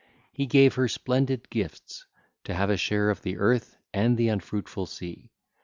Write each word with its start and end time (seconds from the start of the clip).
He 0.33 0.47
gave 0.47 0.73
her 0.73 0.87
splendid 0.87 1.51
gifts, 1.51 2.07
to 2.45 2.55
have 2.55 2.71
a 2.71 2.75
share 2.77 3.11
of 3.11 3.21
the 3.21 3.37
earth 3.37 3.77
and 3.93 4.17
the 4.17 4.29
unfruitful 4.29 4.87
sea. 4.87 5.29